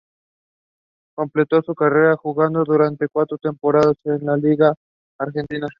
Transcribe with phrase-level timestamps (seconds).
[1.15, 4.73] Completó su carrera jugando durante cuatro temporadas en la liga
[5.19, 5.67] argentina.